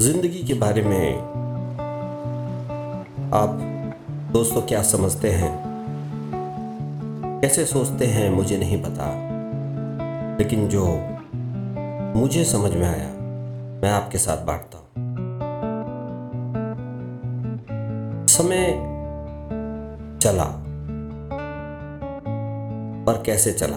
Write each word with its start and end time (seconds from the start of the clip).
ज़िंदगी 0.00 0.42
के 0.42 0.54
बारे 0.54 0.82
में 0.82 1.18
आप 3.34 3.50
दोस्तों 4.32 4.62
क्या 4.62 4.82
समझते 4.82 5.30
हैं? 5.30 5.62
कैसे 7.40 7.64
सोचते 7.64 8.06
हैं 8.06 8.30
मुझे 8.30 8.58
नहीं 8.58 8.82
पता। 8.82 9.06
लेकिन 10.38 10.68
जो 10.68 10.86
मुझे 12.20 12.44
समझ 12.44 12.72
में 12.72 12.88
आया, 12.88 13.08
मैं 13.82 13.90
आपके 13.90 14.18
साथ 14.18 14.46
बांटता 14.46 14.78
हूँ। 14.78 14.86
समय 18.26 18.66
चला। 20.22 20.44
पर 23.04 23.22
कैसे 23.26 23.52
चला? 23.52 23.76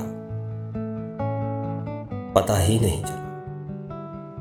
पता 2.33 2.57
ही 2.57 2.79
नहीं 2.79 3.03
चला। 3.03 3.22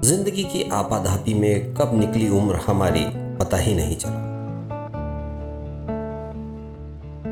ज़िंदगी 0.05 0.43
की 0.45 0.63
आपाधापी 0.73 1.35
में 1.35 1.75
कब 1.75 1.91
निकली 1.95 2.29
उम्र 2.29 2.57
हमारी 2.57 3.05
पता 3.39 3.57
ही 3.57 3.75
नहीं 3.75 3.97
चला। 3.97 4.21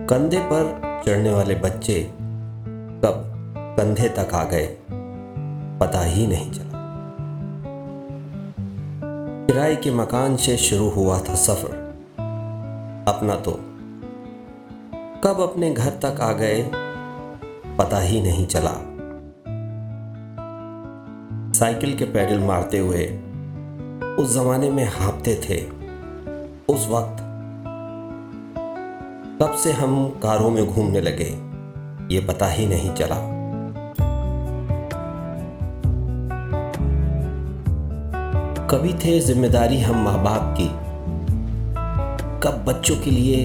कंधे 0.07 0.39
पर 0.39 1.03
चढ़ने 1.07 1.31
वाले 1.31 1.55
बच्चे 1.55 2.01
कब 3.05 3.25
कंधे 3.79 4.09
तक 4.09 4.35
आ 4.35 4.45
गए, 4.45 4.67
पता 5.81 6.03
ही 6.05 6.27
नहीं 6.27 6.51
चला। 6.51 6.79
किराए 9.47 9.77
के 9.77 9.91
मकान 9.91 10.37
से 10.37 10.57
शुरू 10.57 10.89
हुआ 10.89 11.19
था 11.19 11.35
सफ़र। 11.35 11.75
अपना 13.09 13.37
तो 13.37 13.53
कब 15.25 15.41
अपने 15.41 15.73
घर 15.75 15.99
तक 16.05 16.21
आ 16.21 16.33
गए, 16.33 16.63
पता 17.79 18.01
ही 18.01 18.21
नहीं 18.21 18.47
चला। 18.47 18.75
साइकिल 21.61 21.95
के 21.99 22.05
पैडल 22.05 22.39
मारते 22.39 22.79
हुए 22.79 23.05
उस 24.19 24.35
जमाने 24.35 24.71
में 24.71 24.85
हाँपते 24.85 25.35
थे। 25.45 25.59
उस 26.69 26.87
वक्त 26.89 27.21
कब 29.43 29.57
से 29.57 29.73
हम 29.73 30.09
कारों 30.23 30.51
में 30.51 30.65
घूमने 30.67 31.01
लगे, 31.01 31.29
ये 32.15 32.21
पता 32.21 32.47
ही 32.47 32.67
नहीं 32.67 32.95
चला। 32.95 33.17
कभी 38.67 38.95
थे 38.95 39.19
ज़िम्मेदारी 39.21 39.81
हम 39.81 40.03
माँ 40.05 40.23
बाप 40.25 40.55
की, 40.61 40.69
कब 42.41 42.65
बच्चों 42.69 42.97
के 42.97 43.11
लिए 43.11 43.45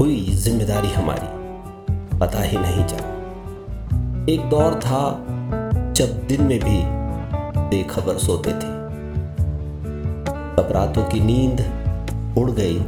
हुई 0.00 0.20
ज़िम्मेदारी 0.38 0.92
हमारी, 0.92 1.28
पता 2.18 2.42
ही 2.42 2.58
नहीं 2.58 2.84
चला। 2.86 3.14
एक 4.32 4.50
दौर 4.50 4.80
था 4.80 5.02
जब 5.96 6.26
दिन 6.26 6.42
में 6.42 6.60
भी 6.60 6.82
बेखबर 7.60 8.18
सोते 8.18 8.50
थे। 8.50 8.70
तब 10.56 10.68
रातों 10.70 11.04
की 11.04 11.20
नींद 11.20 11.60
उड़ 12.38 12.50
गई, 12.50 12.80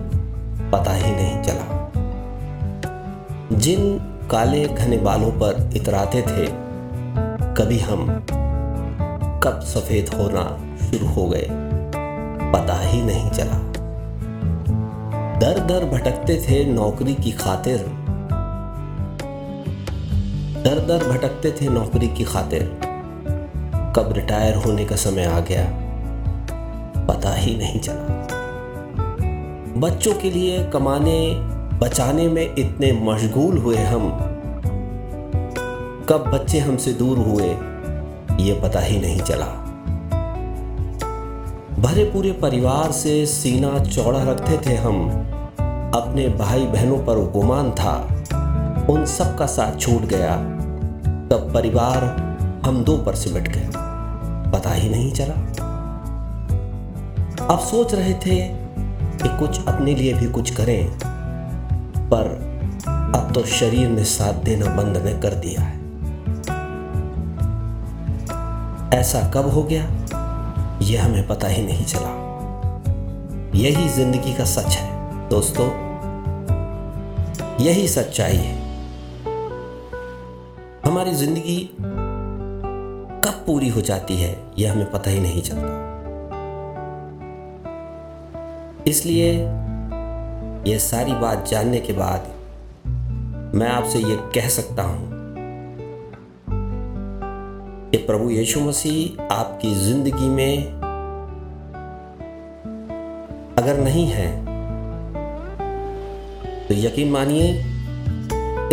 पता 0.71 0.95
ही 0.95 1.11
नहीं 1.11 1.43
चला। 1.43 1.93
जिन 3.53 3.99
काले 4.31 4.65
घने 4.65 4.97
बालों 4.97 5.31
पर 5.31 5.71
इतराते 5.77 6.23
थे, 6.23 6.47
कभी 7.55 7.79
हम 7.79 8.25
कब 9.45 9.61
सफ़ेद 9.61 10.09
होना 10.09 10.77
शुरू 10.87 11.07
हो 11.07 11.27
गए, 11.29 11.49
पता 12.53 12.81
ही 12.81 13.03
नहीं 13.03 13.31
चला। 13.31 13.59
दर 15.39 15.59
दर 15.59 15.85
भटकते 15.85 16.43
थे 16.49 16.65
नौकरी 16.65 17.15
की 17.15 17.33
खातिर। 17.33 17.79
दर 20.65 20.87
दर 20.87 21.09
भटकते 21.09 21.53
थे 21.53 21.69
नौकरी 21.69 22.09
की 22.09 22.25
खातिर। 22.25 22.78
कब 23.99 24.13
रिटायर 24.13 24.55
होने 24.55 24.85
का 24.85 24.97
समय 24.97 25.25
आ 25.25 25.41
गया, 25.41 25.65
पता 27.07 27.35
ही 27.35 27.57
नहीं 27.57 27.81
चला। 27.81 28.27
बच्चों 29.77 30.15
के 30.15 30.31
लिए 30.31 30.65
कमाने, 30.65 31.35
बचाने 31.79 32.29
में 32.29 32.55
इतने 32.59 32.93
मशगूल 32.93 33.59
हुए 33.59 33.77
हम। 33.77 34.11
कब 36.09 36.31
बच्चे 36.35 36.59
हमसे 36.59 36.93
दूर 36.93 37.19
हुए, 37.19 37.49
ये 38.45 38.61
पता 38.61 38.81
ही 38.81 39.01
नहीं 39.01 39.21
चला। 39.21 39.47
भरे 41.79 42.05
पूरे 42.05 42.33
परिवार 42.33 42.93
से 42.93 43.27
सीना 43.27 43.79
चौड़ा 43.79 44.23
रखते 44.23 44.59
थे 44.67 44.77
हम। 44.77 45.11
अपने 45.95 46.29
भाई 46.29 46.65
बहनों 46.65 46.99
पर 46.99 47.31
गुमान 47.33 47.71
था। 47.71 48.25
उन 48.91 49.05
सब 49.07 49.39
का 49.39 49.47
साथ 49.47 49.81
छूट 49.81 50.03
गया। 50.03 50.37
तब 51.31 51.51
परिवार 51.55 52.29
हम 52.65 52.85
दो 52.85 52.97
पर 52.99 53.15
सिमट 53.15 53.49
गए 53.49 53.88
पता 54.59 54.71
ही 54.71 54.89
नहीं 54.89 55.13
चला। 55.13 55.35
अब 57.47 57.59
सोच 57.61 57.95
रहे 57.95 58.15
थे 58.15 58.37
कि 59.19 59.39
कुछ 59.39 59.67
अपने 59.67 59.95
लिए 59.95 60.13
भी 60.15 60.27
कुछ 60.27 60.51
करें, 60.51 60.99
पर 62.09 62.37
अब 63.15 63.33
तो 63.35 63.43
शरीर 63.45 63.89
ने 63.89 64.05
साथ 64.05 64.35
देना 64.35 64.67
बंद 64.67 64.97
ने 64.97 65.13
कर 65.19 65.35
दिया 65.35 65.61
है। 65.61 65.77
ऐसा 68.99 69.21
कब 69.35 69.49
हो 69.49 69.63
गया, 69.63 69.83
यह 70.83 71.05
हमें 71.05 71.27
पता 71.29 71.49
ही 71.49 71.63
नहीं 71.63 71.85
चला। 71.85 72.17
यही 73.55 73.89
ज़िंदगी 73.89 74.35
का 74.35 74.45
सच 74.45 74.77
है, 74.77 75.29
दोस्तों। 75.29 75.69
यही 77.61 77.89
सच्चाई 77.89 78.37
है। 78.37 78.57
हमारी 80.85 81.15
ज़िंदगी 81.15 81.59
कब 83.29 83.43
पूरी 83.47 83.69
हो 83.69 83.81
जाती 83.81 84.17
है, 84.17 84.37
यह 84.59 84.73
हमें 84.73 84.91
पता 84.91 85.11
ही 85.11 85.21
नहीं 85.21 85.43
चलता। 85.43 85.87
इसलिए 88.87 89.33
यह 90.67 90.79
सारी 90.79 91.13
बात 91.13 91.49
जानने 91.49 91.81
के 91.81 91.93
बाद 91.93 92.31
मैं 93.55 93.69
आपसे 93.69 93.99
यह 93.99 94.17
कह 94.35 94.49
सकता 94.49 94.83
हूँ 94.83 95.09
कि 97.91 97.97
प्रभु 97.97 98.31
यीशु 98.31 98.61
मसीह 98.61 99.23
आपकी 99.35 99.75
ज़िंदगी 99.75 100.29
में 100.29 100.65
अगर 103.55 103.79
नहीं 103.79 104.07
है 104.07 104.29
तो 106.69 106.75
यकीन 106.75 107.11
मानिए, 107.11 107.51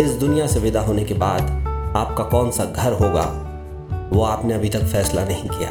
इस 0.04 0.10
दुनिया 0.20 0.46
से 0.46 0.60
विदा 0.60 0.80
होने 0.80 1.04
के 1.04 1.14
बाद 1.14 1.42
आपका 1.96 2.24
कौन 2.24 2.50
सा 2.50 2.64
घर 2.64 2.92
होगा? 2.92 3.45
वो 4.12 4.22
आपने 4.22 4.54
अभी 4.54 4.68
तक 4.68 4.84
फैसला 4.84 5.24
नहीं 5.24 5.48
किया। 5.48 5.70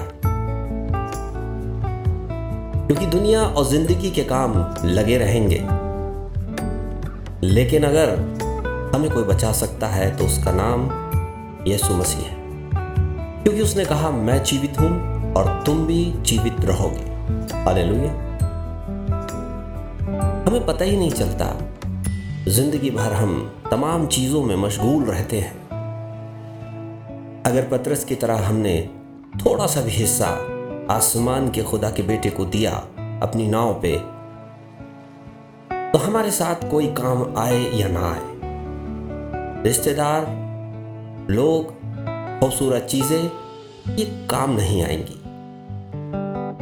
क्योंकि 2.87 3.05
दुनिया 3.05 3.41
और 3.41 3.65
ज़िंदगी 3.65 4.11
के 4.11 4.23
काम 4.23 4.53
लगे 4.85 5.17
रहेंगे। 5.17 5.57
लेकिन 7.47 7.83
अगर 7.83 8.09
हमें 8.95 9.09
कोई 9.11 9.23
बचा 9.23 9.51
सकता 9.51 9.87
है 9.87 10.15
तो 10.17 10.25
उसका 10.25 10.51
नाम 10.51 10.83
यीशु 11.67 11.93
मसीह 11.93 12.25
है। 12.25 12.35
क्योंकि 13.43 13.61
उसने 13.61 13.85
कहा, 13.85 14.11
मैं 14.11 14.43
जीवित 14.43 14.79
हूँ 14.79 15.33
और 15.33 15.63
तुम 15.65 15.85
भी 15.87 16.03
जीवित 16.21 16.65
रहोगे। 16.65 17.13
हालेलुया। 17.63 18.11
हमें 20.47 20.65
पता 20.65 20.85
ही 20.85 20.97
नहीं 20.97 21.11
चलता, 21.11 21.45
ज़िंदगी 22.47 22.89
भर 22.89 23.13
हम 23.13 23.53
तमाम 23.71 24.07
चीज़ों 24.07 24.43
में 24.43 24.55
मशगूल 24.55 25.03
रहते 25.03 25.39
हैं। 25.39 25.64
अगर 27.45 27.67
पत्रस 27.67 28.03
की 28.03 28.15
तरह 28.15 28.47
हमने 28.47 28.89
थोड़ा 29.35 29.67
सा 29.67 29.81
भी 29.81 29.91
हिस्सा 29.91 30.27
आसमान 30.89 31.49
के 31.51 31.63
खुदा 31.63 31.89
के 31.89 32.03
बेटे 32.03 32.29
को 32.29 32.45
दिया 32.45 32.71
अपनी 33.23 33.47
नाव 33.47 33.73
पे 33.73 33.97
तो 35.91 35.97
हमारे 35.97 36.31
साथ 36.31 36.71
कोई 36.71 36.87
काम 36.87 37.35
आए 37.37 37.59
या 37.73 37.87
ना 37.87 38.07
आए। 38.11 38.33
रिश्तेदार, 39.63 40.25
लोग, 41.29 41.67
खूबसूरत 42.39 42.83
चीज़ें, 42.83 43.31
ये 43.95 44.05
काम 44.27 44.51
नहीं 44.51 44.83
आएँगी। 44.83 45.21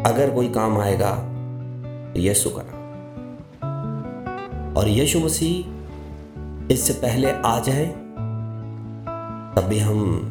अगर 0.04 0.32
कोई 0.36 0.50
काम 0.50 0.78
आएगा 0.78 1.16
तो 2.14 2.20
यीशु 2.20 2.50
का 2.50 2.64
नाम। 2.66 2.84
और 4.78 4.88
यीशु 4.88 5.20
मसीह 5.20 6.74
इससे 6.74 6.94
पहले 6.94 7.32
आ 7.32 7.60
जाए, 7.60 7.86
तब 9.56 9.68
भी 9.70 9.80
हम 9.80 10.30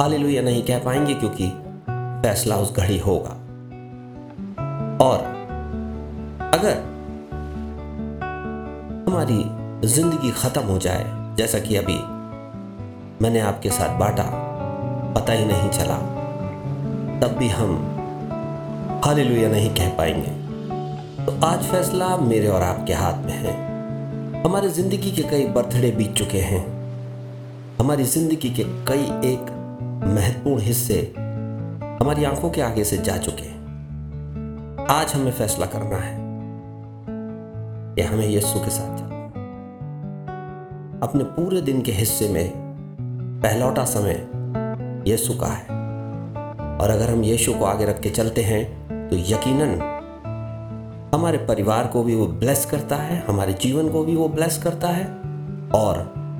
हालेलुया 0.00 0.42
नहीं 0.42 0.62
कह 0.62 0.78
पाएँगे 0.78 1.14
क्योंकि 1.14 1.48
फैसला 2.22 2.56
उस 2.56 2.72
घड़ी 2.72 2.98
होगा। 2.98 3.30
और 5.04 5.18
अगर 6.54 6.76
हमारी 9.08 9.38
ज़िंदगी 9.88 10.30
खत्म 10.32 10.62
हो 10.62 10.78
जाए, 10.78 11.04
जैसा 11.36 11.58
कि 11.58 11.76
अभी 11.76 11.98
मैंने 13.22 13.40
आपके 13.40 13.70
साथ 13.70 13.98
बांटा, 13.98 14.28
पता 15.14 15.32
ही 15.32 15.44
नहीं 15.44 15.70
चला, 15.70 15.96
तब 17.20 17.36
भी 17.38 17.48
हम 17.48 17.74
हालेलुया 19.04 19.48
नहीं 19.48 19.74
कह 19.74 19.96
पाएँगे। 19.96 20.30
तो 21.26 21.40
आज 21.46 21.64
फैसला 21.64 22.16
मेरे 22.16 22.48
और 22.48 22.62
आपके 22.62 22.92
हाथ 22.92 23.26
में 23.26 23.34
है। 23.34 23.54
हमारे 24.42 24.68
ज़िंदगी 24.68 25.10
के 25.10 25.22
कई 25.22 25.46
बर्थडे 25.46 25.90
बीत 25.90 26.14
चुके 26.14 26.40
हैं। 26.40 26.64
हमारी 27.78 28.04
ज़िंदगी 28.04 28.50
के 28.50 28.64
कई 28.88 29.30
एक 29.30 29.55
महत्वपूर्ण 30.06 30.62
हिस्से 30.62 30.96
हमारी 32.00 32.24
आँखों 32.24 32.50
के 32.50 32.60
आगे 32.60 32.84
से 32.84 32.96
जा 32.98 33.16
चुके 33.18 33.42
हैं। 33.42 34.86
आज 34.90 35.12
हमें 35.14 35.30
फैसला 35.32 35.66
करना 35.66 35.96
है 35.96 36.14
कि 37.94 38.02
हमें 38.02 38.26
यीशु 38.26 38.60
के 38.60 38.70
साथ 38.70 38.96
चलना 38.98 39.16
अपने 41.02 41.24
पूरे 41.24 41.60
दिन 41.60 41.82
के 41.82 41.92
हिस्से 41.92 42.28
में 42.28 42.52
पहलौटा 43.42 43.84
समय 43.84 44.26
यीशु 45.10 45.34
का 45.34 45.46
है। 45.46 45.66
और 46.78 46.90
अगर 46.90 47.10
हम 47.10 47.22
यीशु 47.24 47.54
को 47.54 47.64
आगे 47.64 47.84
रख 47.84 48.00
के 48.00 48.10
चलते 48.10 48.42
हैं 48.42 48.64
तो 49.08 49.16
यकीनन 49.16 49.78
हमारे 51.14 51.38
परिवार 51.38 51.86
को 51.86 52.02
भी 52.02 52.14
वो 52.14 52.26
ब्लेस 52.26 52.64
करता 52.64 52.96
है, 52.96 53.24
हमारे 53.28 53.52
जीवन 53.52 53.88
को 53.88 54.04
भी 54.04 54.16
वो 54.16 54.28
ब्लेस 54.28 54.62
करता 54.62 54.88
है, 54.88 55.04
और 55.74 55.98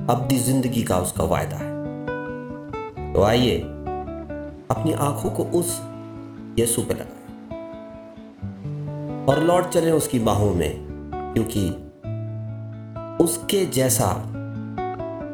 अब्दी 0.09 0.37
ज़िंदगी 0.37 0.83
का 0.83 0.97
उसका 0.97 1.23
वायदा 1.23 1.57
है। 1.57 1.76
तो 3.13 3.23
आइए, 3.23 3.59
अपनी 4.71 4.93
आँखों 4.93 5.29
को 5.29 5.43
उस 5.43 5.81
यीशु 6.59 6.81
पे 6.81 6.93
लगाएँ। 6.93 7.17
और 9.25 9.43
लौट 9.43 9.69
चले 9.69 9.91
उसकी 9.91 10.19
बाहों 10.19 10.53
में, 10.53 10.87
क्योंकि 11.15 11.69
उसके 13.23 13.65
जैसा 13.65 14.23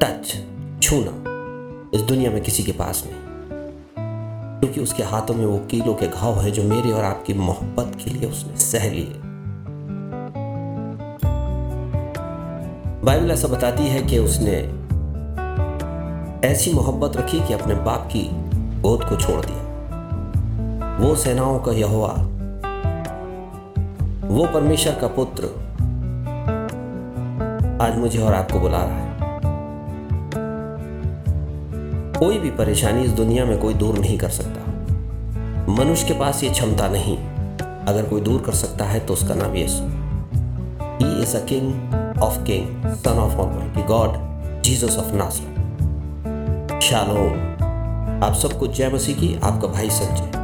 टच 0.04 0.44
छूना 0.84 1.24
इस 1.94 2.02
दुनिया 2.02 2.32
में 2.32 2.42
किसी 2.42 2.64
के 2.64 2.72
पास 2.72 3.04
नहीं। 3.08 3.24
क्योंकि 4.60 4.82
उसके 4.82 5.04
हाथों 5.04 5.34
में 5.34 5.46
वो 5.46 5.58
कीलों 5.60 5.94
के 5.94 6.08
घाव 6.08 6.40
है 6.40 6.52
जो 6.52 6.64
मेरे 6.64 6.92
और 6.92 7.04
आपकी 7.04 7.34
मोहब्बत 7.34 7.92
के 7.96 8.12
लिए 8.12 8.30
उसने 8.30 8.58
सह 8.58 8.90
लिए। 8.90 9.14
बाइबल 13.04 13.32
ऐसा 13.32 13.48
बताती 13.48 13.84
है 13.84 14.02
कि 14.02 14.20
उसने 14.20 14.83
ऐसी 16.44 16.74
मोहब्बत 16.74 17.18
रखी 17.18 17.40
कि 17.40 17.54
अपने 17.54 17.76
बाप 17.76 18.10
की 18.12 18.30
गोद 18.82 19.04
को 19.04 19.16
छोड़ 19.16 19.46
दिया। 19.46 20.98
वो 21.00 21.16
सेनाओं 21.16 21.60
का 21.60 21.72
यहोवा। 21.72 22.10
वो 24.28 24.48
परमेश्वर 24.48 24.94
का 24.94 25.08
पुत्र 25.08 25.44
आज 27.82 27.98
मुझे 27.98 28.20
और 28.20 28.34
आपको 28.34 28.60
बुला 28.60 28.78
रहा 28.78 28.98
है। 28.98 29.18
कोई 32.20 32.40
भी 32.40 32.52
परेशानी 32.52 33.04
इस 33.04 33.12
दुनिया 33.12 33.46
में 33.46 33.58
कोई 33.58 33.74
दूर 33.74 34.00
नहीं 34.00 34.18
कर 34.18 34.30
सकता। 34.30 34.72
मनुष्य 35.72 36.08
के 36.08 36.14
पास 36.14 36.44
ये 36.44 36.50
क्षमता 36.50 36.88
नहीं। 36.88 37.18
अगर 37.88 38.04
कोई 38.04 38.22
दूर 38.22 38.42
कर 38.42 38.52
सकता 38.52 38.86
है 38.86 39.00
तो 39.00 39.14
उसका 39.14 39.34
नाम 39.34 39.56
यीशु। 39.56 39.84
He 41.06 41.22
is 41.22 41.38
a 41.38 41.46
king 41.46 41.74
of 42.20 42.44
king 42.44 42.94
son 42.94 43.12
of 43.12 43.36
almighty 43.36 43.84
God 43.84 44.14
Jesus 44.62 44.98
of 44.98 45.14
Nazareth 45.14 45.53
shalom 46.94 48.24
आप 48.24 48.34
सबको 48.34 48.68
जय 48.68 48.90
मसीह 48.90 49.16
की 49.16 49.36
आपका 49.44 49.68
भाई 49.68 49.90
संजय। 49.90 50.43